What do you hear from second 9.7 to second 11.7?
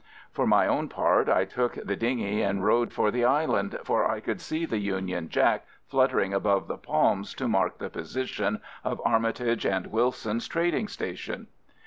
Wilson's trading station.